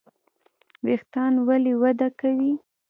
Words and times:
ویښتان 0.85 1.33
ولې 1.47 1.73
وده 1.81 2.07
کوي؟ 2.19 2.53